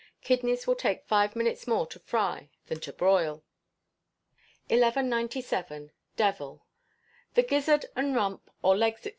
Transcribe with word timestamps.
Kidneys 0.23 0.65
will 0.65 0.73
take 0.73 1.05
five 1.05 1.35
minutes 1.35 1.67
more 1.67 1.85
to 1.85 1.99
fry 1.99 2.49
than 2.65 2.79
to 2.79 2.91
broil. 2.91 3.43
1197. 4.69 5.91
Devil. 6.15 6.65
The 7.35 7.43
gizzard 7.43 7.85
and 7.95 8.15
rump, 8.15 8.49
or 8.63 8.75
legs, 8.75 9.01
&c. 9.01 9.09